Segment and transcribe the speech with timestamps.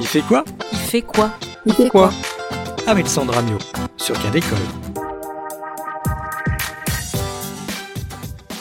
[0.00, 1.30] Il fait quoi Il fait quoi
[1.66, 2.10] Il fait quoi
[2.86, 3.58] Avec Sandra Mio
[3.98, 4.58] sur Cadécole.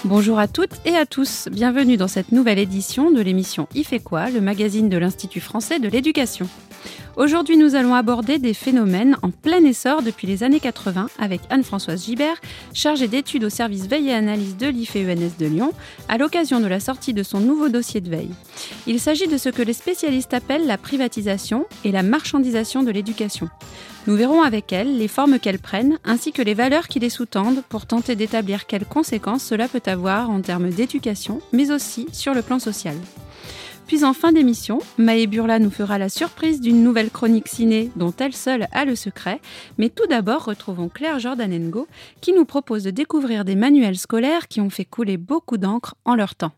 [0.04, 4.00] Bonjour à toutes et à tous, bienvenue dans cette nouvelle édition de l'émission Il fait
[4.00, 6.50] quoi, le magazine de l'Institut français de l'éducation.
[7.16, 12.06] Aujourd'hui, nous allons aborder des phénomènes en plein essor depuis les années 80 avec Anne-Françoise
[12.06, 12.40] Gibert,
[12.74, 15.74] chargée d'études au service veille et analyse de l'IFE-UNS de Lyon,
[16.08, 18.32] à l'occasion de la sortie de son nouveau dossier de veille.
[18.88, 23.50] Il s'agit de ce que les spécialistes appellent la privatisation et la marchandisation de l'éducation.
[24.08, 27.64] Nous verrons avec elle les formes qu'elles prennent ainsi que les valeurs qui les sous-tendent
[27.68, 32.42] pour tenter d'établir quelles conséquences cela peut avoir en termes d'éducation, mais aussi sur le
[32.42, 32.96] plan social.
[33.90, 38.14] Puis en fin d'émission, Maë Burla nous fera la surprise d'une nouvelle chronique ciné dont
[38.20, 39.42] elle seule a le secret.
[39.80, 41.88] Mais tout d'abord, retrouvons Claire Jordanengo
[42.22, 46.14] qui nous propose de découvrir des manuels scolaires qui ont fait couler beaucoup d'encre en
[46.14, 46.52] leur temps.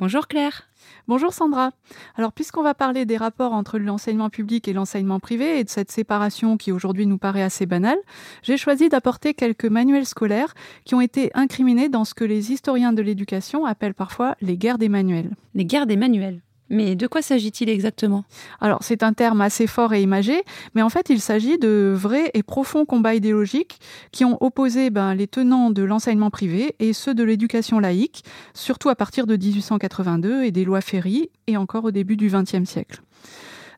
[0.00, 0.64] Bonjour Claire.
[1.06, 1.70] Bonjour Sandra.
[2.16, 5.92] Alors puisqu'on va parler des rapports entre l'enseignement public et l'enseignement privé et de cette
[5.92, 7.98] séparation qui aujourd'hui nous paraît assez banale,
[8.42, 10.52] j'ai choisi d'apporter quelques manuels scolaires
[10.84, 14.78] qui ont été incriminés dans ce que les historiens de l'éducation appellent parfois les guerres
[14.78, 15.30] des manuels.
[15.54, 16.40] Les guerres des manuels
[16.72, 18.24] mais de quoi s'agit-il exactement?
[18.60, 20.42] Alors, c'est un terme assez fort et imagé,
[20.74, 23.78] mais en fait, il s'agit de vrais et profonds combats idéologiques
[24.10, 28.88] qui ont opposé ben, les tenants de l'enseignement privé et ceux de l'éducation laïque, surtout
[28.88, 33.02] à partir de 1882 et des lois Ferry, et encore au début du XXe siècle.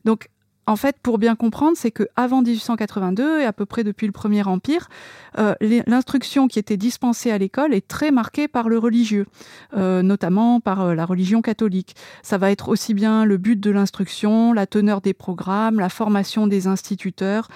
[0.05, 0.29] Donc,
[0.67, 4.11] en fait, pour bien comprendre, c'est que avant 1882 et à peu près depuis le
[4.11, 4.89] Premier Empire,
[5.37, 9.27] euh, l'instruction qui était dispensée à l'école est très marquée par le religieux,
[9.75, 11.95] euh, notamment par euh, la religion catholique.
[12.23, 16.47] Ça va être aussi bien le but de l'instruction, la teneur des programmes, la formation
[16.47, 17.47] des instituteurs.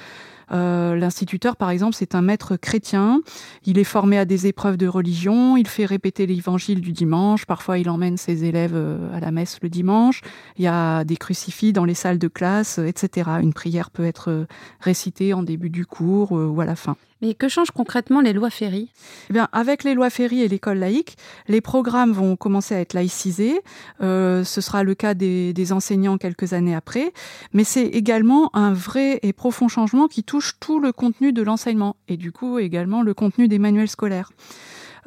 [0.52, 3.22] Euh, l'instituteur, par exemple, c'est un maître chrétien.
[3.66, 5.58] Il est formé à des épreuves de religion.
[5.58, 7.45] Il fait répéter l'évangile du dimanche.
[7.45, 10.22] Parfois, il emmène ses élèves euh, à la messe le dimanche.
[10.58, 13.30] Il y a des crucifix dans les salles de classe, etc.
[13.42, 14.45] Une prière peut être euh,
[14.80, 16.95] récitée en début du cours ou à la fin.
[17.22, 18.89] Mais que changent concrètement les lois Ferry?
[19.30, 21.17] Eh bien, Avec les lois Ferry et l'école laïque,
[21.48, 23.59] les programmes vont commencer à être laïcisés.
[24.02, 27.11] Euh, ce sera le cas des, des, enseignants quelques années après.
[27.52, 31.95] Mais c'est également un vrai et profond changement qui touche tout le contenu de l'enseignement
[32.08, 34.32] et du coup également le contenu des manuels scolaires.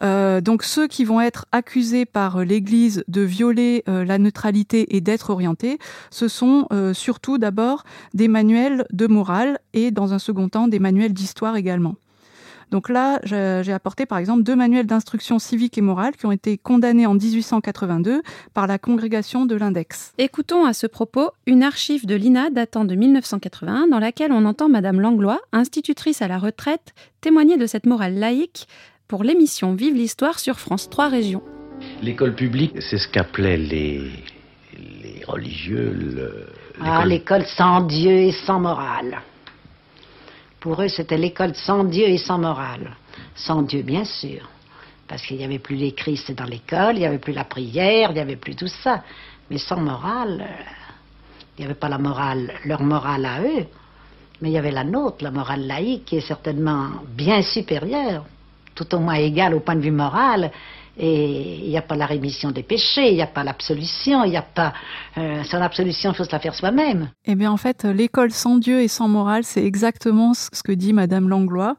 [0.03, 5.00] Euh, donc ceux qui vont être accusés par l'Église de violer euh, la neutralité et
[5.00, 5.78] d'être orientés,
[6.10, 7.84] ce sont euh, surtout d'abord
[8.15, 11.94] des manuels de morale et dans un second temps des manuels d'histoire également.
[12.72, 16.56] Donc là, j'ai apporté par exemple deux manuels d'instruction civique et morale qui ont été
[16.56, 18.22] condamnés en 1882
[18.55, 20.15] par la congrégation de l'Index.
[20.16, 24.71] Écoutons à ce propos une archive de l'INA datant de 1981 dans laquelle on entend
[24.71, 28.66] Madame Langlois, institutrice à la retraite, témoigner de cette morale laïque
[29.06, 31.43] pour l'émission Vive l'Histoire sur France 3 Régions.
[32.00, 34.00] L'école publique, c'est ce qu'appelaient les,
[35.03, 36.47] les religieux le,
[36.81, 39.21] Ah, l'école sans Dieu et sans morale.
[40.62, 42.97] Pour eux, c'était l'école sans Dieu et sans morale.
[43.34, 44.49] Sans Dieu, bien sûr.
[45.09, 48.11] Parce qu'il n'y avait plus les Christ dans l'école, il n'y avait plus la prière,
[48.11, 49.03] il n'y avait plus tout ça.
[49.50, 50.62] Mais sans morale, euh,
[51.59, 53.67] il n'y avait pas la morale, leur morale à eux,
[54.41, 58.25] mais il y avait la nôtre, la morale laïque, qui est certainement bien supérieure
[58.75, 60.50] tout au moins égal au point de vue moral.
[60.98, 64.30] Et il n'y a pas la rémission des péchés, il n'y a pas l'absolution, il
[64.30, 64.75] n'y a pas...
[65.16, 67.10] Euh, son absolution, il faut se la faire soi-même.
[67.25, 70.92] Eh bien, en fait, l'école sans Dieu et sans morale, c'est exactement ce que dit
[70.92, 71.76] Madame Langlois.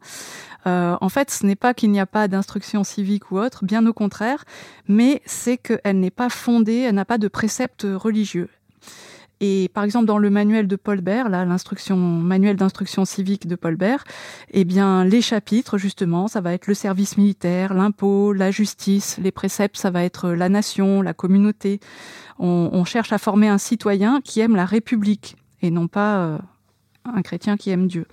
[0.66, 3.86] Euh, en fait, ce n'est pas qu'il n'y a pas d'instruction civique ou autre, bien
[3.86, 4.46] au contraire,
[4.88, 8.50] mais c'est qu'elle n'est pas fondée, elle n'a pas de préceptes religieux.
[9.46, 13.76] Et par exemple, dans le manuel de Paul Bert, l'instruction, manuel d'instruction civique de Paul
[13.76, 14.06] Bert,
[14.52, 19.34] eh bien, les chapitres, justement, ça va être le service militaire, l'impôt, la justice, les
[19.34, 21.82] préceptes, ça va être la nation, la communauté.
[22.40, 26.38] On, on cherche à former un citoyen qui aime la République et non pas euh,
[27.04, 28.06] un chrétien qui aime Dieu.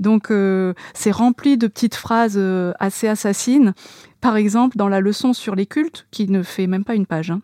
[0.00, 3.74] Donc euh, c'est rempli de petites phrases euh, assez assassines.
[4.20, 7.30] Par exemple, dans la leçon sur les cultes, qui ne fait même pas une page,
[7.30, 7.42] hein,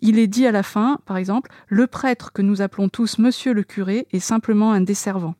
[0.00, 3.52] il est dit à la fin, par exemple, le prêtre que nous appelons tous Monsieur
[3.52, 5.34] le curé est simplement un desservant.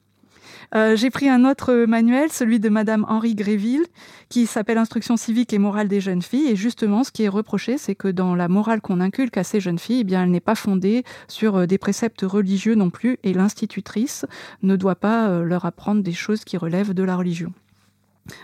[0.75, 3.85] Euh, j'ai pris un autre manuel, celui de Madame Henri Gréville,
[4.29, 6.49] qui s'appelle Instruction civique et morale des jeunes filles.
[6.49, 9.61] Et justement, ce qui est reproché, c'est que dans la morale qu'on inculque à ces
[9.61, 13.19] jeunes filles, eh bien, elle n'est pas fondée sur euh, des préceptes religieux non plus,
[13.25, 14.27] et l'institutrice
[14.63, 17.53] ne doit pas euh, leur apprendre des choses qui relèvent de la religion.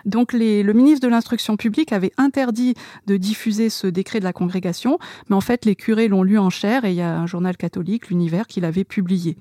[0.04, 2.74] Donc le ministre de l'Instruction publique avait interdit
[3.06, 4.98] de diffuser ce décret de la congrégation,
[5.28, 7.56] mais en fait les curés l'ont lu en chair et il y a un journal
[7.56, 9.36] catholique, l'Univers, qui l'avait publié.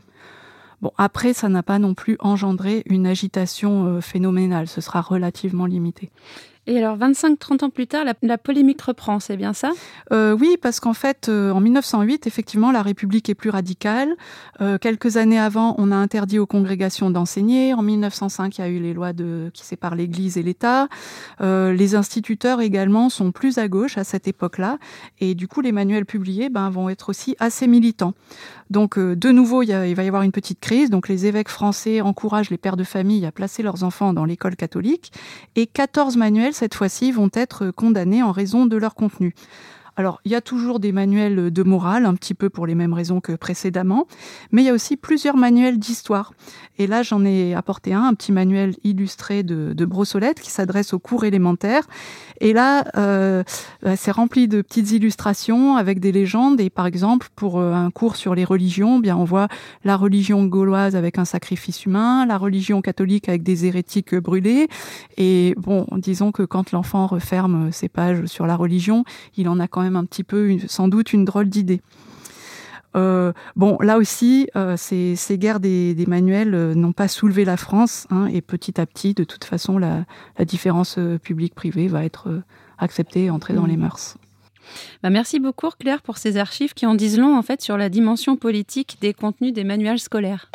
[0.82, 5.66] Bon, après, ça n'a pas non plus engendré une agitation euh, phénoménale, ce sera relativement
[5.66, 6.12] limité.
[6.68, 9.72] Et alors, 25-30 ans plus tard, la, polémique reprend, c'est bien ça?
[10.12, 14.16] Euh, Oui, parce qu'en fait, euh, en 1908, effectivement, la République est plus radicale.
[14.62, 17.76] Euh, quelques années avant, on a interdit aux congrégations d'enseigner.
[17.76, 20.88] En 1905, il y a eu les lois de, qui séparent l'Église et l'État.
[21.40, 24.80] les instituteurs également sont plus à gauche à cette époque-là.
[25.20, 28.14] Et du coup, les manuels publiés ben, vont être aussi assez militants.
[28.72, 30.90] Donc, de nouveau, il, il va y avoir une petite crise.
[30.90, 34.56] Donc, les évêques français encouragent les pères de famille à placer leurs enfants dans l'école
[34.56, 35.12] catholique.
[35.56, 39.36] Et 14 manuels cette fois-ci, vont être condamnés en raison de leur contenu.
[39.98, 42.94] Alors, il y a toujours des manuels de morale, un petit peu pour les mêmes
[42.94, 44.08] raisons que précédemment,
[44.52, 46.34] mais il y a aussi plusieurs manuels d'histoire.
[46.78, 50.94] Et là, j'en ai apporté un, un petit manuel illustré de, de Brossolette qui s'adresse
[50.94, 51.88] aux cours élémentaires.
[52.42, 53.44] Et là, euh,
[53.82, 56.60] bah, c'est rempli de petites illustrations avec des légendes.
[56.60, 59.48] Et par exemple, pour euh, un cours sur les religions, bien on voit
[59.84, 64.68] la religion gauloise avec un sacrifice humain, la religion catholique avec des hérétiques brûlés.
[65.18, 69.04] Et bon, disons que quand l'enfant referme ses pages sur la religion,
[69.38, 71.82] il en a quand même un petit peu, sans doute, une drôle d'idée.
[72.96, 78.08] Euh, bon, là aussi, euh, ces, guerres des, manuels euh, n'ont pas soulevé la France,
[78.10, 80.06] hein, et petit à petit, de toute façon, la,
[80.46, 82.42] différence publique-privée va être
[82.78, 83.82] acceptée, entrer dans les mmh.
[83.82, 84.18] mœurs.
[85.04, 87.88] Bah merci beaucoup Claire pour ces archives qui en disent long en fait sur la
[87.88, 90.50] dimension politique des contenus des manuels scolaires.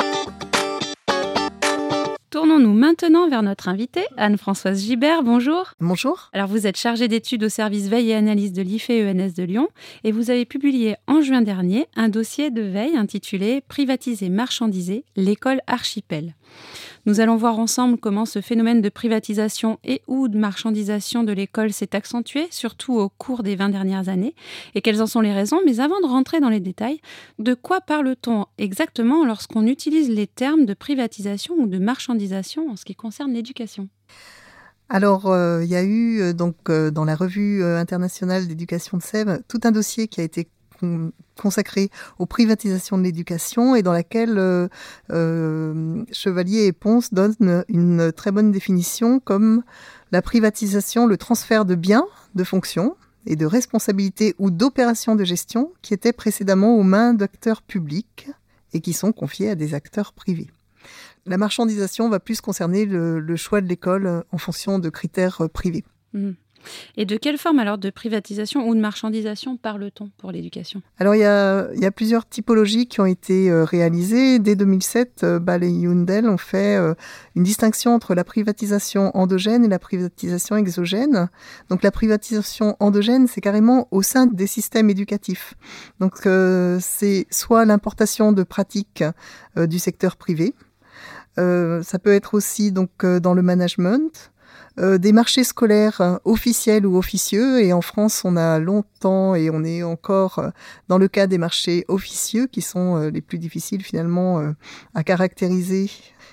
[2.30, 5.24] Tournons-nous maintenant vers notre invitée, Anne-Françoise Gibert.
[5.24, 5.72] Bonjour.
[5.80, 6.30] Bonjour.
[6.32, 9.66] Alors, vous êtes chargée d'études au service veille et analyse de l'IFE-ENS de Lyon
[10.04, 15.60] et vous avez publié en juin dernier un dossier de veille intitulé Privatiser, marchandiser, l'école
[15.66, 16.36] archipel.
[17.06, 21.72] Nous allons voir ensemble comment ce phénomène de privatisation et ou de marchandisation de l'école
[21.72, 24.34] s'est accentué, surtout au cours des 20 dernières années,
[24.74, 25.60] et quelles en sont les raisons?
[25.64, 27.00] Mais avant de rentrer dans les détails,
[27.38, 32.84] de quoi parle-t-on exactement lorsqu'on utilise les termes de privatisation ou de marchandisation en ce
[32.84, 33.88] qui concerne l'éducation?
[34.92, 39.02] Alors, euh, il y a eu euh, donc euh, dans la revue internationale d'éducation de
[39.02, 40.48] Sèvres tout un dossier qui a été
[41.40, 44.68] consacrée aux privatisations de l'éducation et dans laquelle euh,
[45.10, 49.62] euh, Chevalier et Ponce donnent une très bonne définition comme
[50.12, 52.96] la privatisation, le transfert de biens, de fonctions
[53.26, 58.28] et de responsabilités ou d'opérations de gestion qui étaient précédemment aux mains d'acteurs publics
[58.72, 60.48] et qui sont confiés à des acteurs privés.
[61.26, 65.84] La marchandisation va plus concerner le, choix de l'école en fonction de critères privés.
[66.12, 66.30] Mmh.
[66.96, 70.82] Et de quelle forme alors de privatisation ou de marchandisation parle-t-on pour l'éducation?
[70.98, 74.38] Alors il y, a, plusieurs typologies qui ont été euh, réalisées.
[74.38, 76.94] Dès 2007, euh, Ball et Yundel ont fait euh,
[77.34, 81.28] une distinction entre la privatisation endogène et la privatisation exogène.
[81.68, 85.54] Donc la privatisation endogène, c'est carrément au sein des systèmes éducatifs.
[86.00, 86.26] Donc
[86.80, 89.04] c'est soit l'importation de pratiques
[89.56, 90.54] du secteur privé,
[91.36, 94.30] ça peut être aussi donc dans le management,
[94.80, 97.60] euh, des marchés scolaires hein, officiels ou officieux.
[97.62, 100.48] Et en France, on a longtemps et on est encore euh,
[100.88, 104.42] dans le cas des marchés officieux qui sont euh, les plus difficiles finalement
[104.94, 105.90] à caractériser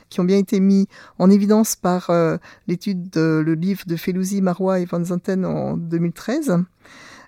[0.10, 0.88] qui ont bien été mis
[1.20, 2.10] en évidence par
[2.68, 6.64] l'étude, le livre de Felouzi, Marois et Van Zanten en 2013.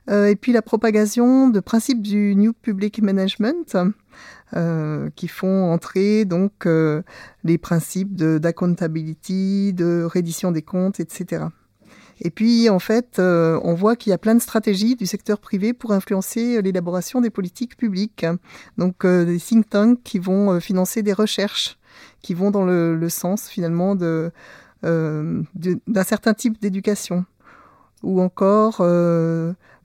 [0.09, 3.77] et puis la propagation de principes du New Public Management,
[4.55, 7.03] euh, qui font entrer donc euh,
[7.43, 11.45] les principes d'accountability, de, reddition des comptes, etc.
[12.21, 15.37] Et puis, en fait, euh, on voit qu'il y a plein de stratégies du secteur
[15.39, 18.25] privé pour influencer l'élaboration des politiques publiques.
[18.79, 21.77] Donc, des think tanks qui vont financer des recherches
[22.23, 24.31] qui vont dans le, le sens, finalement, de,
[24.81, 27.23] d'un certain type d'éducation.
[28.01, 28.81] Ou encore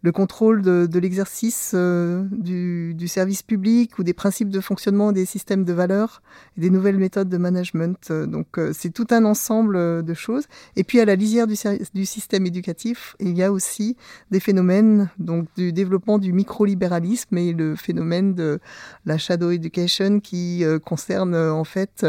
[0.04, 5.64] le contrôle de, l'exercice euh, du, service public ou des principes de fonctionnement des systèmes
[5.64, 6.20] de valeurs
[6.58, 7.96] et des nouvelles méthodes de management.
[8.10, 10.44] Euh, donc euh, c'est tout un ensemble de choses.
[10.76, 11.54] Et puis à la lisière du,
[11.94, 13.96] du, système éducatif, il y a aussi
[14.30, 18.60] des phénomènes donc du développement du micro-libéralisme et le phénomène de
[19.06, 22.04] la shadow education qui concerne en fait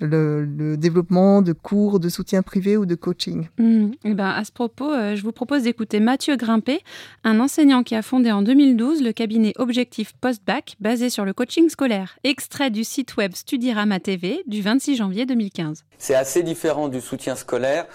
[0.00, 3.48] le, développement de cours de soutien privé ou de coaching.
[3.58, 3.84] Mmh.
[4.04, 6.80] Et eh ben à ce propos, je vous propose d'écouter Mathieu Grimpé,
[7.24, 11.68] un enseignant qui a fondé en 2012 le cabinet Objectif Postbac basé sur le coaching
[11.68, 12.18] scolaire.
[12.24, 15.84] Extrait du site web Studirama TV du 26 janvier 2015.
[15.98, 17.86] C'est assez différent du soutien scolaire.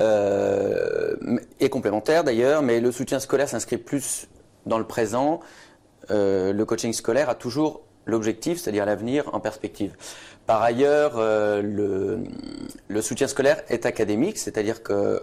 [0.00, 1.14] Euh,
[1.60, 4.26] et complémentaire d'ailleurs, mais le soutien scolaire s'inscrit plus
[4.66, 5.40] dans le présent.
[6.10, 9.94] Euh, le coaching scolaire a toujours l'objectif, c'est-à-dire l'avenir en perspective.
[10.46, 12.24] Par ailleurs, euh, le,
[12.88, 15.20] le, soutien scolaire est académique, c'est-à-dire que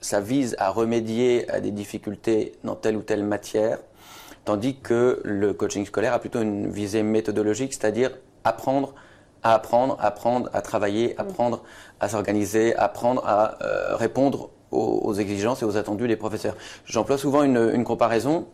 [0.00, 3.78] ça vise à remédier à des difficultés dans telle ou telle matière,
[4.44, 8.10] tandis que le coaching scolaire a plutôt une visée méthodologique, c'est-à-dire
[8.44, 8.94] apprendre
[9.42, 11.62] à apprendre, apprendre à travailler, apprendre
[12.00, 16.54] à s'organiser, apprendre à euh, répondre aux, exigences et aux attendus des professeurs.
[16.84, 18.46] J'emploie souvent une, comparaison.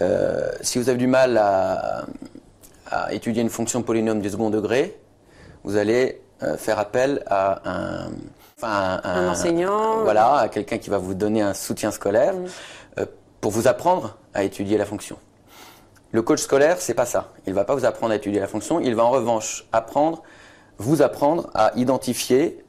[0.00, 2.06] Euh, si vous avez du mal à,
[3.10, 4.96] étudier une fonction polynôme du second degré,
[5.64, 8.10] vous allez euh, faire appel à un,
[8.62, 13.04] un, enseignant, voilà, à quelqu'un qui va vous donner un soutien scolaire mm.
[13.40, 15.16] pour vous apprendre à étudier la fonction.
[16.12, 17.32] Le coach scolaire, c'est pas ça.
[17.46, 18.78] Il va pas vous apprendre à étudier la fonction.
[18.78, 20.22] Il va en revanche apprendre,
[20.78, 22.64] vous apprendre à identifier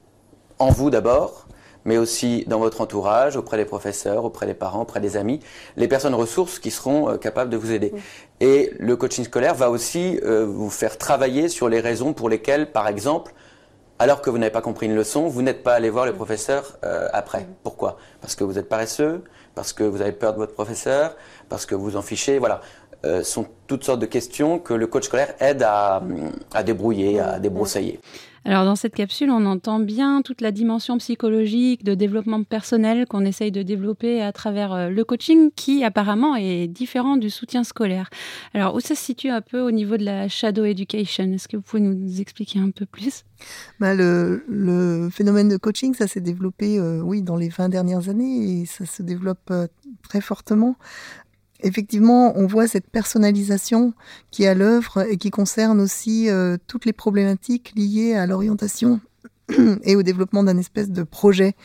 [0.57, 1.44] en vous d'abord,
[1.85, 5.39] mais aussi dans votre entourage, auprès des professeurs, auprès des parents, auprès des amis,
[5.77, 7.93] les personnes ressources qui seront euh, capables de vous aider.
[8.41, 12.71] Et le coaching scolaire va aussi euh, vous faire travailler sur les raisons pour lesquelles,
[12.71, 13.33] par exemple,
[13.97, 16.77] alors que vous n'avez pas compris une leçon, vous n'êtes pas allé voir le professeur
[16.83, 17.47] euh, après.
[17.63, 17.97] Pourquoi?
[18.19, 19.23] Parce que vous êtes paresseux,
[19.53, 21.15] parce que vous avez peur de votre professeur,
[21.47, 22.61] parce que vous en fichez, voilà.
[23.05, 26.01] Euh, sont toutes sortes de questions que le coach scolaire aide à,
[26.65, 27.99] débrouiller, à débroussailler.
[28.47, 33.25] Alors dans cette capsule, on entend bien toute la dimension psychologique, de développement personnel qu'on
[33.25, 38.07] essaye de développer à travers euh, le coaching, qui apparemment est différent du soutien scolaire.
[38.53, 41.31] Alors où ça se situe un peu au niveau de la shadow education?
[41.33, 43.23] Est-ce que vous pouvez nous expliquer un peu plus?
[43.79, 48.61] Bah, le, phénomène de coaching, ça s'est développé, euh, oui, dans les 20 dernières années
[48.61, 49.51] et ça se développe
[50.07, 50.75] très fortement
[51.65, 53.93] effectivement, on voit cette personnalisation
[54.31, 59.01] qui est à l'œuvre et qui concerne aussi euh, toutes les problématiques liées à l'orientation
[59.83, 61.55] et au développement d'un espèce de projet,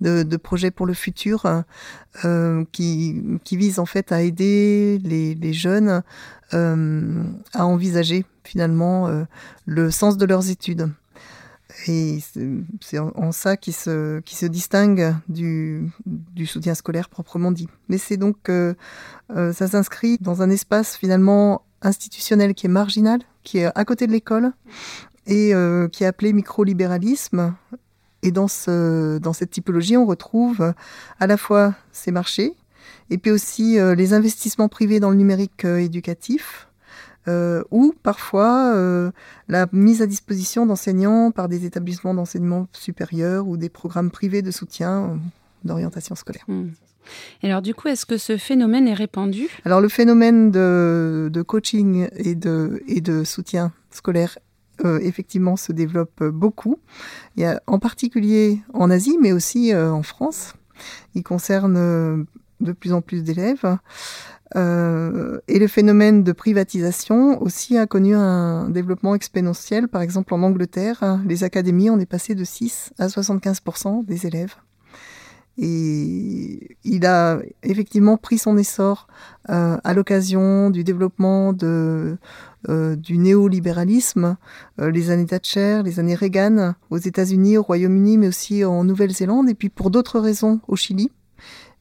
[0.00, 1.44] de, projet pour le futur,
[2.24, 3.20] euh, qui,
[3.52, 6.02] vise en fait à aider les, jeunes
[6.54, 7.22] euh,
[7.52, 9.10] à envisager finalement
[9.66, 10.88] le sens de leurs études.
[11.86, 12.20] Et
[12.80, 17.68] c'est en ça qui se, qui se distingue du, du soutien scolaire proprement dit.
[17.88, 18.74] Mais c'est donc, euh,
[19.36, 24.06] euh, ça s'inscrit dans un espace finalement institutionnel qui est marginal, qui est à côté
[24.06, 24.52] de l'école
[25.26, 27.54] et euh, qui est appelé micro-libéralisme.
[28.22, 30.74] Et dans, ce, dans cette typologie, on retrouve
[31.20, 32.54] à la fois ces marchés
[33.10, 36.67] et puis aussi les investissements privés dans le numérique éducatif,
[37.28, 39.10] euh, ou parfois euh,
[39.48, 44.50] la mise à disposition d'enseignants par des établissements d'enseignement supérieur ou des programmes privés de
[44.50, 45.16] soutien euh,
[45.64, 46.44] d'orientation scolaire.
[46.48, 46.68] Hmm.
[47.42, 49.48] Et alors du coup, est-ce que ce phénomène est répandu?
[49.64, 54.38] Alors le phénomène de, coaching et de, et de soutien scolaire
[55.00, 56.78] effectivement se développe beaucoup.
[57.36, 60.54] Il y a en particulier en Asie, mais aussi en France.
[61.16, 62.26] Il concerne
[62.60, 63.78] de plus en plus d'élèves.
[64.56, 69.88] Euh, et le phénomène de privatisation aussi a connu un développement exponentiel.
[69.88, 74.54] Par exemple, en Angleterre, les académies, on est passé de 6 à 75% des élèves.
[75.60, 79.08] Et il a effectivement pris son essor
[79.50, 82.16] euh, à l'occasion du développement euh,
[82.94, 84.36] du néolibéralisme,
[84.78, 89.54] les années Thatcher, les années Reagan aux États-Unis, au Royaume-Uni, mais aussi en Nouvelle-Zélande, et
[89.54, 91.10] puis pour d'autres raisons au Chili.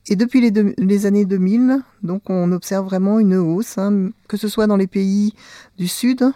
[0.10, 4.68] Et depuis les, années 2000, donc on observe vraiment une hausse, hein, que ce soit
[4.68, 5.34] dans les pays
[5.78, 6.32] du Sud,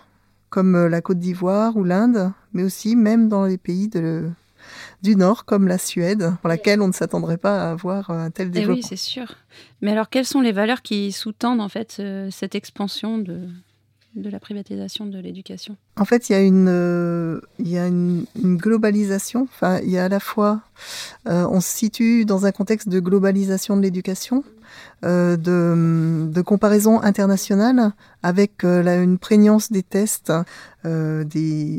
[0.49, 3.89] comme euh, la Côte d'Ivoire ou l'Inde, mais aussi même dans les pays
[5.01, 8.47] du Nord, comme la Suède, pour laquelle on ne s'attendrait pas à avoir un tel
[8.47, 8.75] eh développement.
[8.75, 9.35] oui, c'est sûr.
[9.81, 13.47] Mais alors, quelles sont les valeurs qui sous-tendent en fait cette expansion de,
[14.15, 17.87] de la privatisation de l'éducation En fait, il y a une, euh, il y a
[17.87, 19.43] une, globalisation.
[19.43, 20.61] Enfin, il y a à la fois,
[21.27, 24.43] euh, on se situe dans un contexte de globalisation de l'éducation,
[25.03, 30.31] euh, de, comparaison internationale avec euh, une prégnance des tests.
[30.85, 31.23] Euh,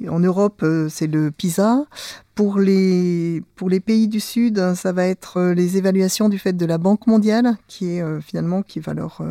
[0.08, 1.84] en Europe, c'est le PISA.
[2.34, 3.42] Pour les,
[3.84, 8.00] pays du Sud, ça va être les évaluations du fait de la Banque mondiale, qui
[8.20, 9.22] finalement qui va leur,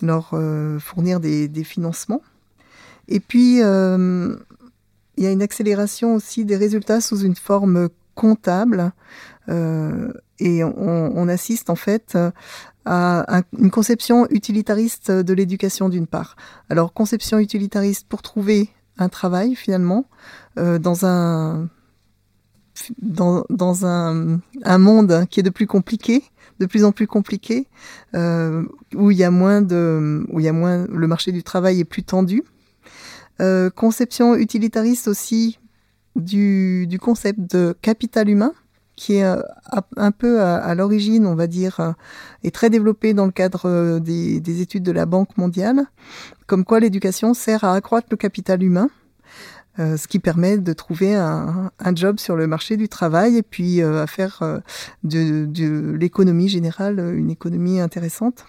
[0.00, 0.34] leur
[0.80, 2.22] fournir des, des, financements.
[3.08, 3.62] Et puis, il
[5.18, 8.92] y a une accélération aussi des résultats sous une forme comptable.
[9.48, 12.16] et on, on, assiste en fait
[12.86, 16.36] à une conception utilitariste de l'éducation d'une part.
[16.70, 20.06] Alors conception utilitariste pour trouver un travail finalement
[20.58, 21.68] euh, dans un
[23.00, 26.24] dans, dans un, un, monde qui est de plus compliqué,
[26.58, 27.68] de plus en plus compliqué,
[28.14, 28.64] euh,
[28.96, 31.78] où il y a moins de, où il y a moins, le marché du travail
[31.78, 32.42] est plus tendu.
[33.40, 35.60] Euh, conception utilitariste aussi
[36.16, 38.52] du, concept de capital humain,
[38.96, 39.40] qui est euh,
[39.96, 41.92] un peu à, l'origine, on va dire, euh,
[42.42, 45.84] est très développé dans le cadre euh, des, études de la Banque mondiale,
[46.46, 48.88] comme quoi l'éducation sert à accroître le capital humain,
[49.76, 54.06] ce qui permet de trouver un, job sur le marché du travail et puis à
[54.06, 54.60] faire
[55.02, 58.44] de l'économie générale une économie intéressante.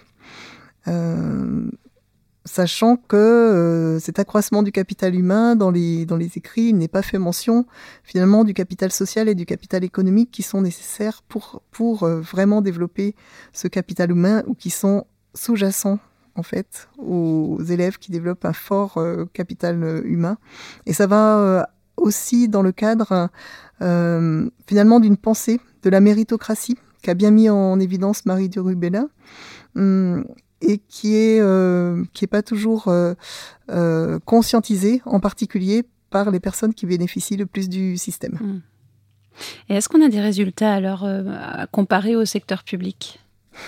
[2.46, 7.02] Sachant que euh, cet accroissement du capital humain dans les, dans les écrits n'est pas
[7.02, 7.66] fait mention
[8.04, 12.62] finalement du capital social et du capital économique qui sont nécessaires pour, pour euh, vraiment
[12.62, 13.14] développer
[13.52, 15.98] ce capital humain ou qui sont sous-jacents
[16.36, 20.38] en fait aux élèves qui développent un fort euh, capital humain.
[20.86, 23.30] Et ça va aussi dans le cadre
[23.80, 28.60] finalement d'une pensée de la méritocratie qu'a bien mis en évidence Marie de.
[29.76, 30.24] Hum,
[30.60, 33.14] et qui est euh, qui est pas toujours euh,
[33.70, 38.38] euh, conscientisé, en particulier par les personnes qui bénéficient le plus du système.
[38.40, 38.60] Hmm.
[39.68, 43.20] Et est-ce qu'on a des résultats alors à comparer au secteur public?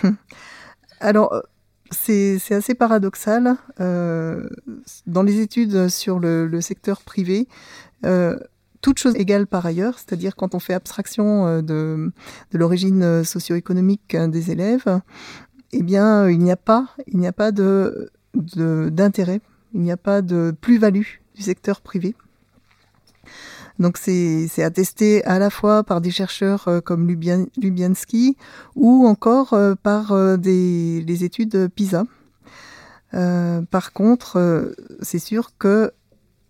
[1.01, 1.43] Alors
[1.91, 3.57] c'est assez paradoxal.
[3.79, 7.49] dans les études sur le, le secteur privé,
[8.81, 12.11] toutes choses égales par ailleurs, c'est-à-dire quand on fait abstraction de,
[12.53, 15.01] de l'origine socio-économique des élèves,
[15.73, 19.41] eh bien, il n'y a pas, il n'y a pas de, d'intérêt,
[19.75, 22.15] il n'y a pas de plus-value du secteur privé.
[23.79, 28.37] Donc c'est, attesté à la fois par des chercheurs euh, comme Lubianski
[28.75, 32.05] ou encore euh, par euh, des, les études PISA.
[33.13, 35.93] par contre, c'est sûr que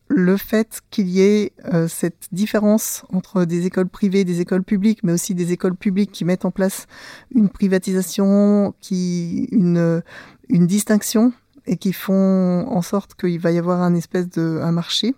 [0.08, 5.00] le fait qu'il y ait euh, cette différence entre des écoles privées des écoles publiques,
[5.02, 6.86] mais aussi des écoles publiques qui mettent en place
[7.34, 10.02] une privatisation, qui une,
[10.50, 11.32] distinction
[11.66, 15.14] et qui font en sorte qu'il va y avoir un espèce de un marché,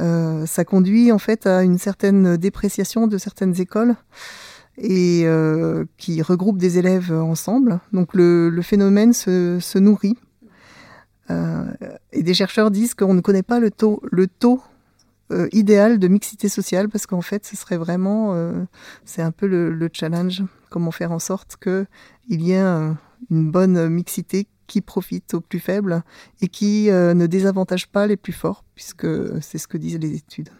[0.00, 3.96] euh, ça conduit en fait à une certaine dépréciation de certaines écoles
[4.78, 7.80] et euh, qui regroupent des élèves ensemble.
[7.92, 10.16] Donc le, phénomène se, nourrit
[11.28, 14.00] et des chercheurs disent qu'on ne connaît pas le taux,
[15.32, 18.52] euh, idéal de mixité sociale parce qu'en fait, ce serait vraiment, euh,
[19.04, 21.86] c'est un peu le, challenge, comment faire en sorte qu'il
[22.42, 22.62] y ait
[23.30, 26.02] une bonne mixité qui profite aux plus faibles
[26.42, 29.06] et qui ne désavantage pas les plus forts, puisque
[29.42, 30.50] c'est ce que disent les études.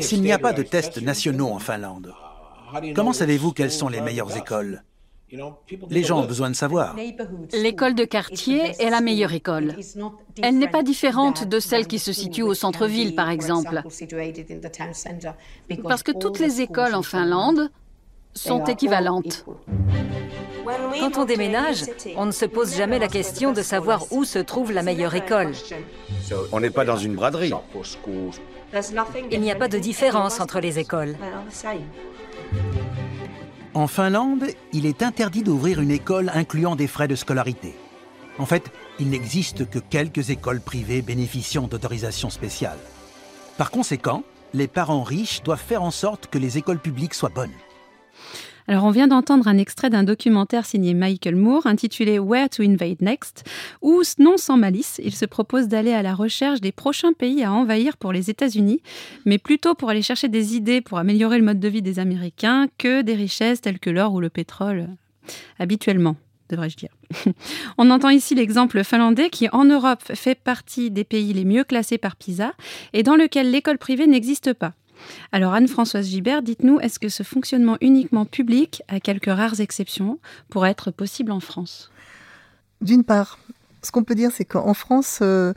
[0.00, 2.12] S'il n'y a pas de tests nationaux en Finlande,
[2.94, 4.82] comment savez-vous quelles sont les meilleures écoles?
[5.90, 6.96] Les gens ont besoin de savoir.
[7.52, 9.74] L'école de quartier est la meilleure école.
[10.42, 13.82] Elle n'est pas différente de celle qui se situe au centre-ville, par exemple.
[15.82, 17.70] Parce que toutes les écoles en Finlande
[18.34, 19.44] sont équivalentes.
[21.00, 21.84] Quand on déménage,
[22.16, 25.52] on ne se pose jamais la question de savoir où se trouve la meilleure école.
[26.52, 27.52] On n'est pas dans une braderie.
[29.30, 31.16] Il n'y a pas de différence entre les écoles.
[33.78, 37.76] En Finlande, il est interdit d'ouvrir une école incluant des frais de scolarité.
[38.40, 42.80] En fait, il n'existe que quelques écoles privées bénéficiant d'autorisation spéciale.
[43.56, 47.54] Par conséquent, les parents riches doivent faire en sorte que les écoles publiques soient bonnes.
[48.68, 53.00] Alors on vient d'entendre un extrait d'un documentaire signé Michael Moore intitulé Where to Invade
[53.00, 53.44] Next,
[53.80, 57.50] où, non sans malice, il se propose d'aller à la recherche des prochains pays à
[57.50, 58.82] envahir pour les États-Unis,
[59.24, 62.66] mais plutôt pour aller chercher des idées pour améliorer le mode de vie des Américains
[62.76, 64.88] que des richesses telles que l'or ou le pétrole,
[65.58, 66.16] habituellement
[66.50, 66.88] devrais-je dire.
[67.78, 71.98] On entend ici l'exemple finlandais qui, en Europe, fait partie des pays les mieux classés
[71.98, 72.54] par PISA
[72.94, 74.72] et dans lequel l'école privée n'existe pas.
[75.32, 80.70] Alors Anne-Françoise Gibert, dites-nous, est-ce que ce fonctionnement uniquement public, à quelques rares exceptions, pourrait
[80.70, 81.90] être possible en France?
[82.80, 83.38] D'une part,
[83.82, 85.52] ce qu'on peut dire, c'est qu'en France, euh,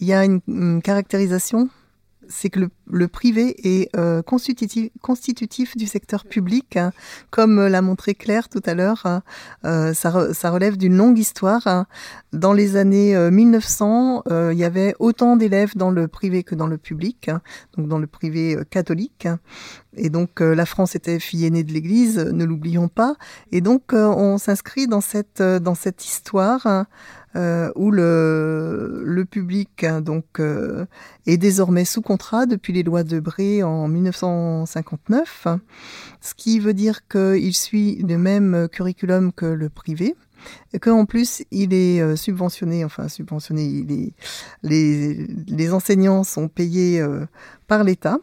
[0.00, 1.68] il y a une caractérisation
[2.32, 6.92] c'est que le, privé est euh, constitutif, du secteur public, hein.
[7.30, 9.02] comme l'a montré Claire tout à l'heure.
[9.04, 9.22] Hein.
[9.64, 11.66] Euh, ça, relève d'une longue histoire.
[11.66, 11.86] Hein.
[12.32, 16.66] Dans les années 1900, euh, il y avait autant d'élèves dans le privé que dans
[16.66, 17.30] le public,
[17.76, 19.28] donc dans le privé catholique.
[19.94, 23.14] Et donc la France était fille aînée de l'Église, ne l'oublions pas.
[23.50, 26.86] Et donc on s'inscrit dans cette dans cette histoire
[27.34, 30.84] euh, où le, le public hein, donc euh,
[31.26, 35.46] est désormais sous contrat depuis les lois de Bré en 1959,
[36.20, 40.14] ce qui veut dire qu'il suit le même curriculum que le privé
[40.80, 44.12] qu'en plus il est euh, subventionné, enfin subventionné, il est,
[44.62, 47.02] les, les enseignants sont payés
[47.66, 48.18] par l'État.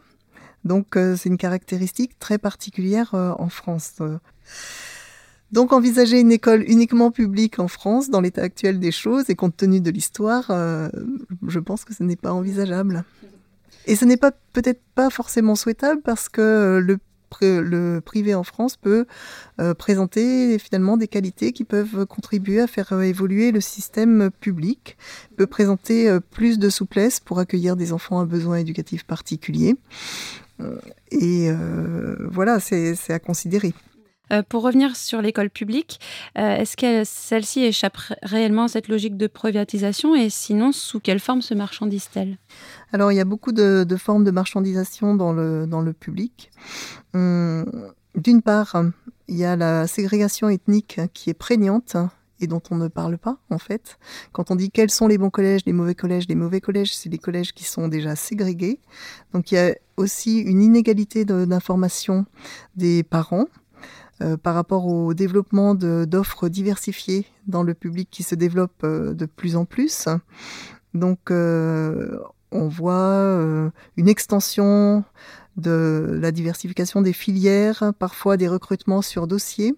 [0.64, 3.94] Donc c'est une caractéristique très particulière en France.
[5.52, 9.56] Donc envisager une école uniquement publique en France dans l'état actuel des choses et compte
[9.56, 10.88] tenu de l'histoire, euh,
[11.46, 13.04] je pense que ce n'est pas envisageable.
[13.86, 16.98] Et ce n'est pas peut-être pas forcément souhaitable parce que le,
[18.04, 19.06] privé en France peut
[19.60, 24.96] euh, présenter finalement des qualités qui peuvent contribuer à faire évoluer le système public,
[25.36, 29.76] peut présenter euh, plus de souplesse pour accueillir des enfants à besoins éducatifs particuliers.
[31.10, 31.50] Et
[32.30, 33.72] voilà, c'est à considérer.
[34.32, 36.00] Euh, pour revenir sur l'école publique,
[36.38, 41.20] euh, est-ce que celle-ci échappe réellement à cette logique de privatisation et sinon, sous quelle
[41.20, 42.38] forme se marchandise-t-elle?
[42.92, 46.50] Alors, il y a beaucoup de, formes de marchandisation dans le, dans le public.
[47.14, 47.64] Hum,
[48.14, 48.74] d'une part,
[49.28, 51.96] il y a la ségrégation ethnique qui est prégnante
[52.40, 53.98] et dont on ne parle pas en fait.
[54.32, 57.08] Quand on dit quels sont les bons collèges, les mauvais collèges, les mauvais collèges, c'est
[57.08, 58.80] les collèges qui sont déjà ségrégés.
[59.32, 62.24] Donc il y a aussi une inégalité d'information
[62.76, 63.46] des parents.
[64.22, 69.24] Euh, par rapport au développement d'offres diversifiées dans le public qui se développe euh, de
[69.24, 70.08] plus en plus.
[70.92, 72.18] Donc, euh,
[72.50, 75.04] on voit une extension
[75.56, 79.76] de la diversification des filières, parfois des recrutements sur dossier.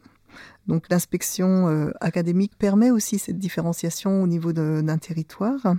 [0.66, 5.74] Donc l'inspection académique permet aussi cette différenciation au niveau d'un territoire.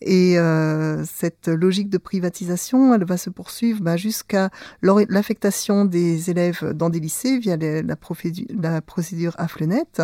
[0.00, 4.50] Et euh, cette logique de privatisation, elle va se poursuivre bah, jusqu'à
[4.82, 10.02] l'affectation des élèves dans des lycées via la, la, procédure AFLENET.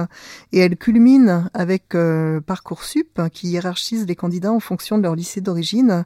[0.53, 5.41] Et elle culmine avec euh, Parcoursup qui hiérarchise les candidats en fonction de leur lycée
[5.41, 6.05] d'origine.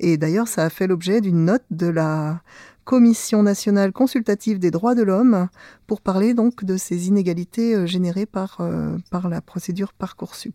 [0.00, 2.40] Et d'ailleurs, ça a fait l'objet d'une note de la
[2.84, 5.48] Commission nationale consultative des droits de l'homme
[5.86, 10.54] pour parler donc de ces inégalités euh, générées par, euh, par la procédure Parcoursup.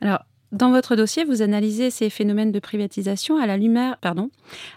[0.00, 4.30] Alors, dans votre dossier, vous analysez ces phénomènes de privatisation à la lumière, pardon,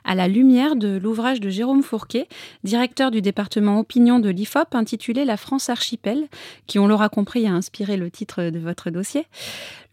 [0.03, 2.27] à la lumière de l'ouvrage de Jérôme Fourquet,
[2.63, 6.27] directeur du département opinion de l'IFOP, intitulé La France archipel,
[6.67, 9.25] qui, on l'aura compris, a inspiré le titre de votre dossier.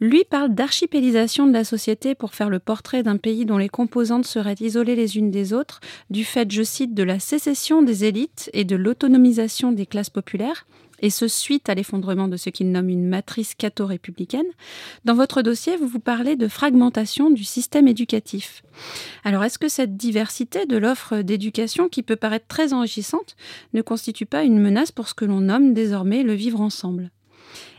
[0.00, 4.26] Lui parle d'archipélisation de la société pour faire le portrait d'un pays dont les composantes
[4.26, 8.50] seraient isolées les unes des autres, du fait, je cite, de la sécession des élites
[8.52, 10.66] et de l'autonomisation des classes populaires
[11.00, 14.46] et ce suite à l'effondrement de ce qu'il nomme une matrice catho-républicaine.
[15.04, 18.62] Dans votre dossier, vous vous parlez de fragmentation du système éducatif.
[19.24, 23.36] Alors, est-ce que cette diversité de l'offre d'éducation, qui peut paraître très enrichissante,
[23.74, 27.10] ne constitue pas une menace pour ce que l'on nomme désormais le vivre ensemble?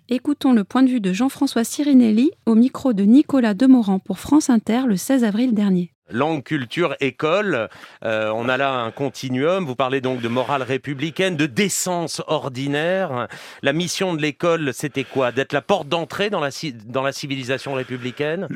[0.10, 4.50] Écoutons le point de vue de Jean-François Sirinelli au micro de Nicolas Demorand pour France
[4.50, 7.70] Inter le 16 avril dernier langue, culture, école.
[8.04, 9.66] Euh, on a là un continuum.
[9.66, 13.28] Vous parlez donc de morale républicaine, de décence ordinaire.
[13.62, 15.32] La mission de l'école, c'était quoi?
[15.32, 16.50] D'être la porte d'entrée dans la,
[16.86, 18.48] dans la civilisation républicaine?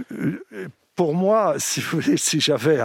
[0.95, 2.79] Pour moi, si vous j'avais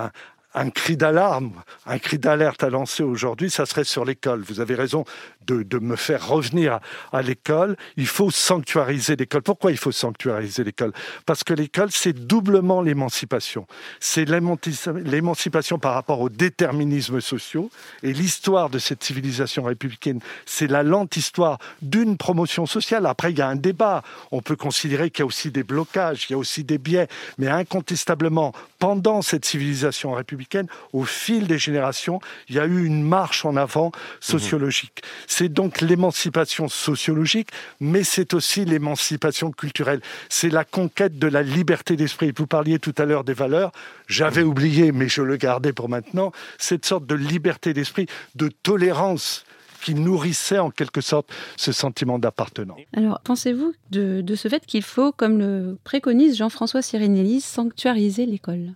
[0.55, 1.53] un cri d'alarme,
[1.87, 4.43] un cri d'alerte à lancer aujourd'hui, ça serait sur l'école.
[4.43, 5.05] Vous avez raison
[5.51, 6.81] de, me faire revenir
[7.13, 7.77] à l'école.
[7.97, 9.43] Il faut sanctuariser l'école.
[9.43, 10.93] Pourquoi il faut sanctuariser l'école?
[11.27, 13.67] Parce que l'école, c'est doublement l'émancipation.
[13.99, 17.71] C'est l'émancipation par rapport aux déterminismes sociaux.
[18.03, 23.07] Et l'histoire de cette civilisation républicaine, c'est la lente histoire d'une promotion sociale.
[23.07, 24.03] Après, il y a un débat.
[24.31, 27.09] On peut considérer qu'il y a aussi des blocages, il y a aussi des biais.
[27.39, 33.03] Mais incontestablement, pendant cette civilisation républicaine, au fil des générations, il y a eu une
[33.03, 35.03] marche en avant sociologique.
[35.41, 37.49] C'est donc l'émancipation sociologique,
[37.81, 40.03] mais c'est aussi l'émancipation culturelle.
[40.29, 42.31] C'est la conquête de la liberté d'esprit.
[42.37, 43.73] Vous parliez tout à l'heure des valeurs.
[44.07, 49.47] J'avais oublié, mais je le gardais pour maintenant, cette sorte de liberté d'esprit, de tolérance
[49.83, 52.79] qui nourrissait en quelque sorte ce sentiment d'appartenance.
[52.95, 58.75] Alors, pensez-vous de, ce fait qu'il faut, comme le préconise Jean-François Sirinelli, sanctuariser l'école?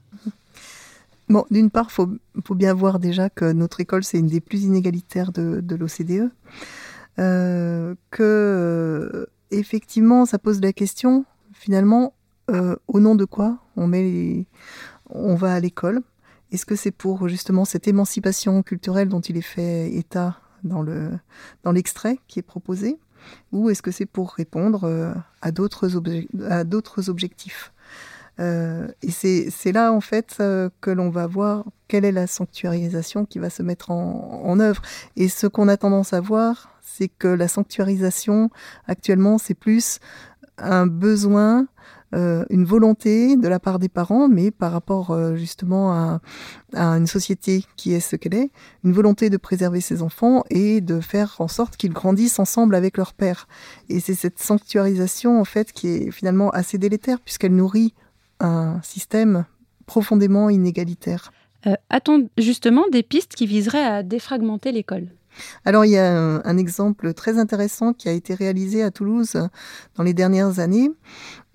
[1.28, 4.64] Bon, d'une part, il faut, bien voir déjà que notre école, c'est une des plus
[4.64, 6.30] inégalitaires de, l'OCDE.
[7.18, 12.12] Euh, que, euh, effectivement, ça pose la question, finalement,
[12.50, 14.46] euh, au nom de quoi on, met
[15.08, 16.02] on va à l'école?
[16.52, 21.10] Est-ce que c'est pour justement cette émancipation culturelle dont il est fait état dans le
[21.62, 22.98] dans l'extrait qui est proposé?
[23.52, 25.88] Ou est-ce que c'est pour répondre euh, à d'autres
[26.48, 27.72] à d'autres objectifs?
[28.40, 33.26] Euh, et c'est là en fait euh, que l'on va voir quelle est la sanctuarisation
[33.26, 34.82] qui va se mettre en, en œuvre.
[35.16, 38.50] Et ce qu'on a tendance à voir, c'est que la sanctuarisation
[38.86, 40.00] actuellement, c'est plus
[40.58, 41.66] un besoin
[42.14, 46.20] euh, une volonté de la part des parents, mais par rapport euh, justement à,
[46.76, 48.50] une société qui est ce qu'elle est,
[48.84, 52.98] une volonté de préserver ses enfants et de faire en sorte qu'ils grandissent ensemble avec
[52.98, 53.48] leur père.
[53.88, 57.94] Et c'est cette sanctuarisation en fait qui est finalement assez délétère puisqu'elle nourrit
[58.44, 59.44] un système
[59.86, 61.32] profondément inégalitaire.
[61.66, 65.08] Euh, a-t-on justement des pistes qui viseraient à défragmenter l'école?
[65.64, 69.36] Alors il y a un, exemple très intéressant qui a été réalisé à Toulouse
[69.96, 70.90] dans les dernières années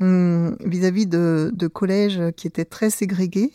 [0.01, 3.53] hum, vis-à-vis de, collèges qui étaient très ségrégés,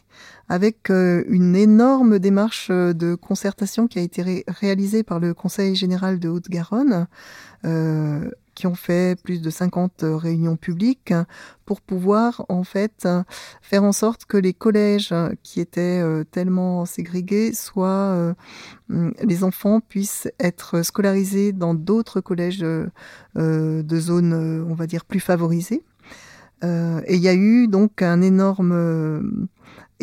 [0.49, 6.19] avec euh, une énorme démarche de concertation qui a été réalisée par le Conseil général
[6.19, 7.07] de Haute-Garonne,
[7.65, 11.13] euh, qui ont fait plus de 50 réunions publiques
[11.65, 13.09] pour pouvoir en fait
[13.63, 18.35] faire en sorte que les collèges qui étaient tellement ségrégés soient
[18.89, 25.83] les enfants puissent être scolarisés dans d'autres collèges de zones on va dire plus favorisées.
[26.63, 29.49] Et il y a eu donc un énorme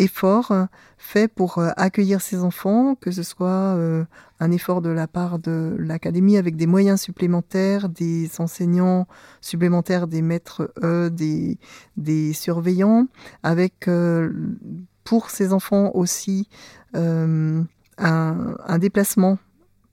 [0.01, 0.51] effort
[0.97, 4.05] fait pour euh, accueillir ces enfants, que ce soit euh,
[4.39, 9.07] un effort de la part de l'académie avec des moyens supplémentaires, des enseignants
[9.41, 10.71] supplémentaires, des maîtres
[11.09, 11.57] des,
[11.97, 13.07] des surveillants,
[13.43, 14.31] avec euh,
[15.03, 16.47] pour ces enfants aussi
[16.93, 17.65] un,
[18.79, 19.37] déplacement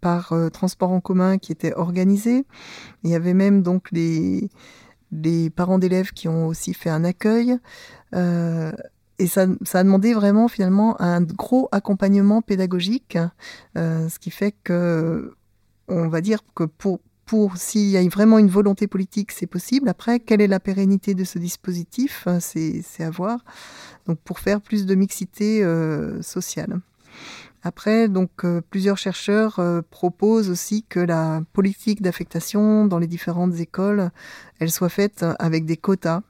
[0.00, 2.46] par transport en commun qui était organisé.
[3.02, 4.50] Il y avait même donc les,
[5.56, 7.58] parents d'élèves qui ont aussi fait un accueil.
[8.14, 8.72] Euh,
[9.18, 13.18] et ça, ça, a demandé vraiment finalement un gros accompagnement pédagogique,
[13.76, 15.34] euh, ce qui fait que,
[15.88, 19.88] on va dire que pour, pour s'il y a vraiment une volonté politique, c'est possible.
[19.88, 23.44] Après, quelle est la pérennité de ce dispositif C'est à voir.
[24.06, 26.80] Donc, pour faire plus de mixité euh, sociale.
[27.62, 33.58] Après, donc, euh, plusieurs chercheurs euh, proposent aussi que la politique d'affectation dans les différentes
[33.58, 34.10] écoles,
[34.58, 36.22] elle soit faite avec des quotas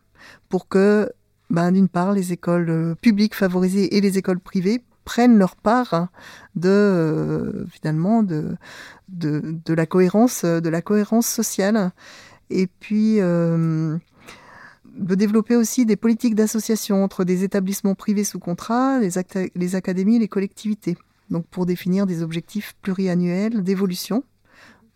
[0.49, 1.13] pour que
[1.51, 5.95] ben, d'une part, les écoles euh, publiques favorisées et les écoles privées prennent leur part
[5.95, 6.11] hein,
[6.57, 8.57] de euh, finalement de,
[9.09, 11.93] de, la cohérence euh, de la cohérence sociale
[12.51, 19.11] et puis de développer aussi des politiques d'association entre des établissements privés sous contrat, les,
[19.55, 20.97] les académies et les collectivités.
[21.31, 24.25] Donc pour définir des objectifs pluriannuels d'évolution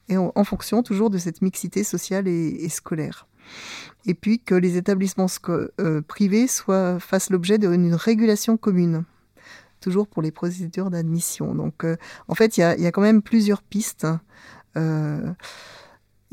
[0.09, 3.27] et en, fonction toujours de cette mixité sociale et scolaire
[4.07, 9.05] et puis que les établissements euh, privés soient, fassent l'objet d'une régulation commune,
[9.81, 11.55] toujours pour les procédures d'admission.
[11.55, 11.97] Donc, euh,
[12.29, 14.07] en fait, il y a, quand même plusieurs pistes.
[14.77, 15.33] Euh,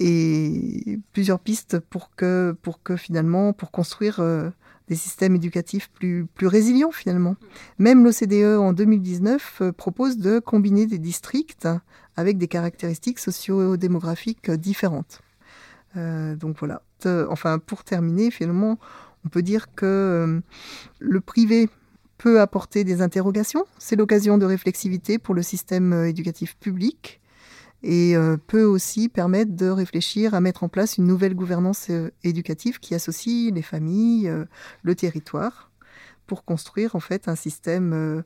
[0.02, 4.24] et plusieurs pistes pour que, pour que finalement, pour construire
[4.88, 7.36] des systèmes éducatifs plus, plus résilients finalement.
[7.80, 11.68] Même l'OCDE en 2019 propose de combiner des districts
[12.16, 15.22] avec des caractéristiques socio-démographiques différentes.
[15.96, 16.82] donc voilà.
[17.06, 18.80] Euh, enfin, pour terminer, finalement,
[19.26, 20.40] on peut dire que euh,
[21.00, 21.70] le privé
[22.18, 23.66] peut apporter des interrogations.
[23.78, 27.22] C'est l'occasion de réflexivité pour le système euh, éducatif public
[27.82, 28.16] et
[28.48, 31.90] peut aussi permettre de réfléchir à mettre en place une nouvelle gouvernance
[32.26, 34.30] éducative qui associe les familles,
[34.84, 35.72] le territoire,
[36.28, 38.22] pour construire en fait un système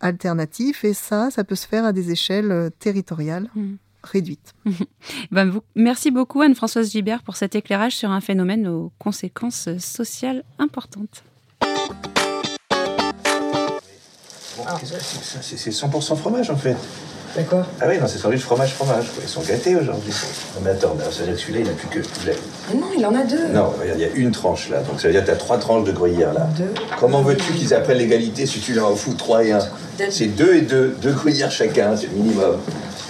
[0.00, 0.84] alternatif.
[0.84, 3.50] Et ça, ça peut se faire à des échelles territoriales.
[3.54, 4.54] Mmh réduite.
[5.30, 11.24] ben, merci beaucoup Anne-Françoise Gibert pour cet éclairage sur un phénomène aux conséquences sociales importantes.
[15.42, 16.76] C'est 100% fromage en fait.
[17.34, 17.64] D'accord.
[17.80, 19.06] Ah oui, non, c'est sandwich fromage fromage.
[19.22, 20.12] Ils sont gâtés aujourd'hui.
[20.54, 22.06] Non mais attends, ça veut dire que celui-là, il n'a plus que.
[22.26, 23.48] Mais non, il en a deux.
[23.48, 24.80] Non, regarde, il y a une tranche là.
[24.80, 26.46] Donc ça veut dire que tu as trois tranches de gruyère là.
[26.58, 26.74] Deux.
[27.00, 29.60] Comment veux-tu qu'ils apprennent l'égalité si tu leur en fous trois et un?
[30.10, 30.94] C'est deux et deux.
[31.00, 32.58] Deux gruyères chacun, c'est le minimum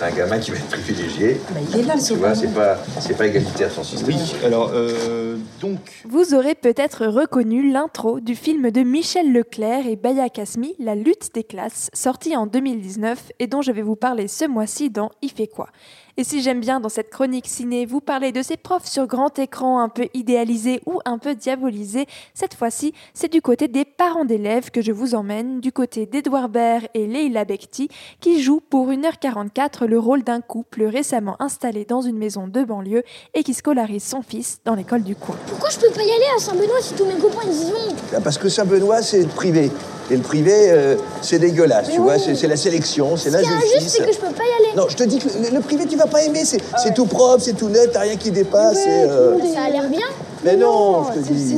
[0.02, 1.40] un gamin qui va être privilégié.
[1.50, 4.08] Bah, il est là, le Tu vois, c'est pas, c'est pas égalitaire son système.
[4.08, 5.78] Oui, alors, euh, donc.
[6.08, 11.34] Vous aurez peut-être reconnu l'intro du film de Michel Leclerc et Baya Kasmi, La lutte
[11.34, 15.30] des classes, sorti en 2019 et dont je vais vous parler ce mois-ci dans Il
[15.30, 15.68] fait quoi?
[16.16, 19.38] Et si j'aime bien dans cette chronique ciné vous parler de ces profs sur grand
[19.38, 24.26] écran un peu idéalisés ou un peu diabolisés, cette fois-ci, c'est du côté des parents
[24.26, 27.88] d'élèves que je vous emmène, du côté d'Edouard Baird et Leila Bekti,
[28.20, 33.04] qui jouent pour 1h44 le rôle d'un couple récemment installé dans une maison de banlieue
[33.32, 35.36] et qui scolarise son fils dans l'école du coin.
[35.46, 38.20] Pourquoi je peux pas y aller à Saint-Benoît si tous mes copains y vont ah,
[38.20, 39.70] Parce que Saint-Benoît, c'est privé.
[40.10, 43.70] Et le privé, euh, c'est dégueulasse, tu vois, c'est la sélection, c'est l'injustice.
[43.70, 44.76] Ce qui c'est que je peux pas y aller.
[44.76, 47.42] Non, je te dis que le, privé, tu vas pas aimer, c'est ah tout propre,
[47.42, 48.78] c'est tout net, t'as rien qui dépasse.
[48.86, 50.06] Euh, ça a l'air bien.
[50.44, 51.56] Mais non, je te dis.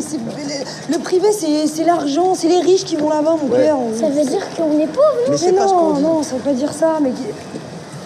[0.91, 3.77] le privé, c'est l'argent, c'est les riches qui vont là-bas, mon père.
[3.99, 5.31] Ça veut dire qu'on est pauvre, non?
[5.31, 7.11] Mais, c'est pas ce qu'on Non, ça veut pas dire ça, mais...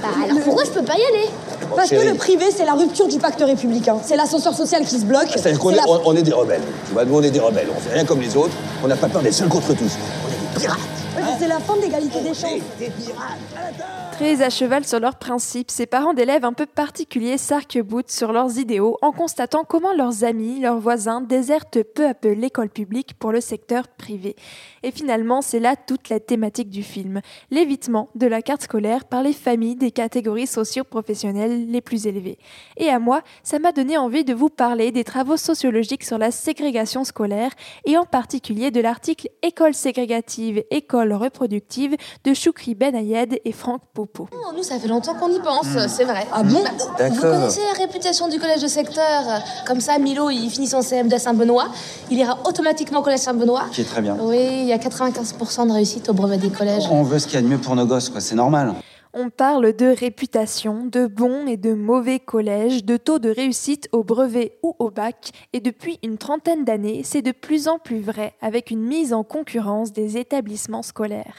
[0.01, 1.29] Bah alors pourquoi je peux pas y aller
[1.75, 3.97] Parce que le privé, c'est la rupture du pacte républicain.
[4.05, 5.27] C'est l'ascenseur social qui se bloque.
[5.33, 6.63] C'est-à-dire qu'on est, on est des rebelles.
[6.87, 7.67] Tu vois, nous, on est des rebelles.
[7.77, 8.55] On fait rien comme les autres.
[8.85, 9.93] On n'a pas peur d'être seuls contre tous.
[11.39, 12.63] C'est la fin de l'égalité des chances.
[14.19, 18.59] Très à cheval sur leurs principes, ces parents d'élèves un peu particuliers s'arc-boutent sur leurs
[18.59, 23.31] idéaux en constatant comment leurs amis, leurs voisins désertent peu à peu l'école publique pour
[23.31, 24.35] le secteur privé.
[24.83, 27.21] Et finalement, c'est là toute la thématique du film,
[27.53, 32.39] l'évitement de la carte scolaire par les familles des catégories socio-professionnelles les plus élevées.
[32.77, 36.33] Et à moi, ça m'a donné envie de vous parler des travaux sociologiques sur la
[36.33, 37.53] ségrégation scolaire
[37.85, 43.83] et en particulier de l'article École ségrégative, école reproductive de Choukri Benayed et Franck
[44.19, 45.89] Oh, nous, ça fait longtemps qu'on y pense, Hmm.
[45.89, 46.27] c'est vrai.
[46.33, 46.59] Ah bon
[47.11, 49.23] Vous connaissez la réputation du collège de secteur
[49.67, 51.69] Comme ça, Milo, il finit son CM de Saint-Benoît,
[52.11, 53.65] il ira automatiquement au collège Saint-Benoît.
[53.73, 54.17] Qui est très bien.
[54.21, 56.85] Oui, il y a 95% de réussite au brevet des collèges.
[56.91, 58.21] On veut ce qu'il y a de mieux pour nos gosses, quoi.
[58.21, 58.75] C'est normal.
[59.15, 64.05] On parle de réputation, de bons et de mauvais collèges, de taux de réussite au
[64.05, 68.35] brevet ou au bac, et depuis une trentaine d'années, c'est de plus en plus vrai
[68.43, 71.37] avec une mise en concurrence des établissements scolaires.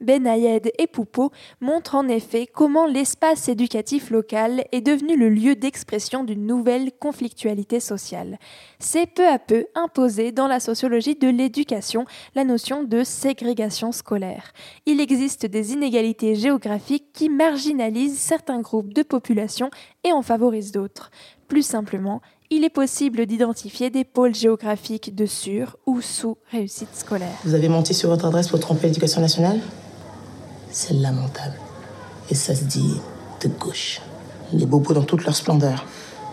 [0.00, 1.30] Ben Ayed et Poupeau
[1.60, 7.80] montrent en effet comment l'espace éducatif local est devenu le lieu d'expression d'une nouvelle conflictualité
[7.80, 8.38] sociale.
[8.78, 12.04] C'est peu à peu imposé dans la sociologie de l'éducation
[12.34, 14.52] la notion de ségrégation scolaire.
[14.84, 19.70] Il existe des inégalités géographiques qui marginalisent certains groupes de population
[20.04, 21.10] et en favorisent d'autres.
[21.48, 27.38] Plus simplement, il est possible d'identifier des pôles géographiques de sur ou sous réussite scolaire.
[27.44, 29.60] Vous avez menti sur votre adresse pour tromper l'éducation nationale?
[30.78, 31.54] C'est lamentable.
[32.28, 33.00] Et ça se dit
[33.40, 34.02] de gauche.
[34.52, 35.86] Les bobos dans toute leur splendeur.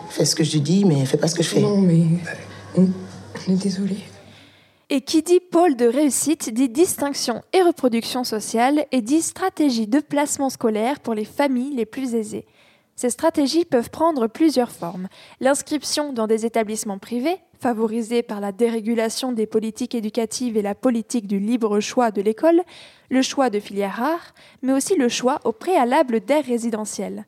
[0.09, 1.61] Fais ce que je dis, mais fais pas ce que je fais.
[1.61, 2.03] Non, mais.
[2.75, 2.83] On
[3.47, 3.95] est désolé.
[4.89, 10.01] Et qui dit pôle de réussite dit distinction et reproduction sociale et dit stratégie de
[10.01, 12.45] placement scolaire pour les familles les plus aisées.
[12.95, 15.07] Ces stratégies peuvent prendre plusieurs formes.
[15.39, 21.27] L'inscription dans des établissements privés, favorisée par la dérégulation des politiques éducatives et la politique
[21.27, 22.61] du libre choix de l'école,
[23.09, 27.25] le choix de filières rares, mais aussi le choix au préalable d'aires résidentielles.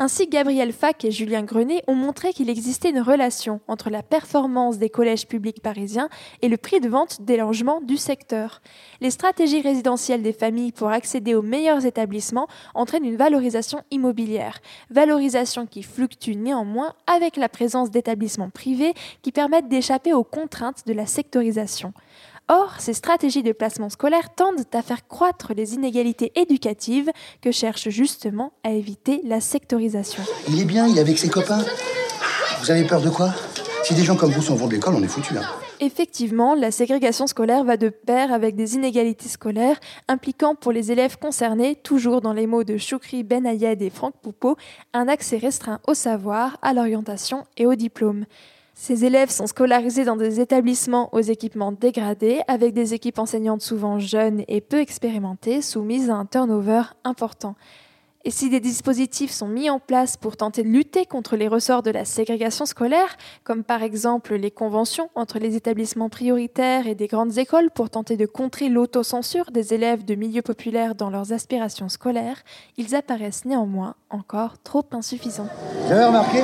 [0.00, 4.78] Ainsi, Gabriel Fac et Julien Grenet ont montré qu'il existait une relation entre la performance
[4.78, 6.08] des collèges publics parisiens
[6.40, 8.62] et le prix de vente des logements du secteur.
[9.00, 15.66] Les stratégies résidentielles des familles pour accéder aux meilleurs établissements entraînent une valorisation immobilière, valorisation
[15.66, 21.06] qui fluctue néanmoins avec la présence d'établissements privés qui permettent d'échapper aux contraintes de la
[21.06, 21.92] sectorisation.
[22.50, 27.10] Or, ces stratégies de placement scolaire tendent à faire croître les inégalités éducatives
[27.42, 30.22] que cherche justement à éviter la sectorisation.
[30.48, 31.62] Il est bien, il est avec ses copains.
[32.60, 33.34] Vous avez peur de quoi?
[33.84, 35.36] Si des gens comme vous s'en vont de l'école, on est foutus.
[35.36, 35.42] Hein.
[35.80, 41.18] Effectivement, la ségrégation scolaire va de pair avec des inégalités scolaires impliquant pour les élèves
[41.18, 44.56] concernés, toujours dans les mots de Choukri Ben Ayed et Franck Poupeau,
[44.92, 48.24] un accès restreint au savoir, à l'orientation et au diplôme.
[48.80, 53.98] Ces élèves sont scolarisés dans des établissements aux équipements dégradés, avec des équipes enseignantes souvent
[53.98, 57.56] jeunes et peu expérimentées, soumises à un turnover important.
[58.24, 61.82] Et si des dispositifs sont mis en place pour tenter de lutter contre les ressorts
[61.82, 67.06] de la ségrégation scolaire, comme par exemple les conventions entre les établissements prioritaires et des
[67.06, 71.88] grandes écoles pour tenter de contrer l'autocensure des élèves de milieux populaires dans leurs aspirations
[71.88, 72.42] scolaires,
[72.76, 75.48] ils apparaissent néanmoins encore trop insuffisants.
[75.86, 76.38] Vous avez remarqué?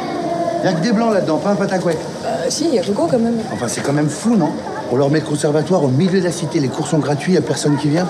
[0.59, 1.99] Il n'y a que des blancs là-dedans, pas un patacouet.
[2.23, 3.39] Bah, si, il y a Hugo quand même.
[3.53, 4.53] Enfin, c'est quand même fou, non?
[4.93, 7.35] On leur met le conservatoire au milieu de la cité, les cours sont gratuits, il
[7.35, 8.09] n'y a personne qui vient.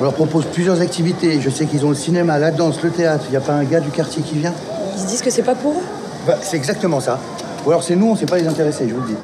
[0.00, 1.40] On leur propose plusieurs activités.
[1.40, 3.24] Je sais qu'ils ont le cinéma, la danse, le théâtre.
[3.28, 4.52] Il n'y a pas un gars du quartier qui vient?
[4.96, 5.84] Ils se disent que c'est pas pour eux?
[6.26, 7.20] bah, C'est exactement ça.
[7.64, 9.16] Ou alors c'est nous, on ne sait pas les intéresser, je vous le dis.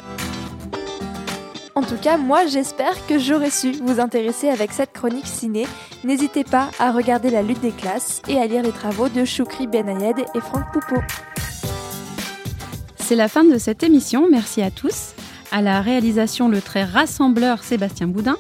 [1.75, 5.67] En tout cas, moi j'espère que j'aurais su vous intéresser avec cette chronique ciné.
[6.05, 9.67] N'hésitez pas à regarder La lutte des classes et à lire les travaux de Choukri
[9.67, 11.01] Benayed et Franck Poupeau.
[12.99, 15.15] C'est la fin de cette émission, merci à tous.
[15.53, 18.37] À la réalisation, le très rassembleur Sébastien Boudin.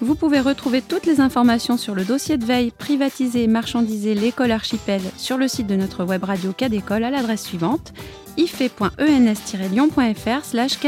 [0.00, 4.50] Vous pouvez retrouver toutes les informations sur le dossier de veille privatiser et marchandiser l'école
[4.50, 7.92] archipel sur le site de notre web radio Cadécole à l'adresse suivante
[8.36, 10.78] ife.ens-lyon.fr slash.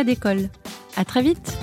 [0.97, 1.57] À très vite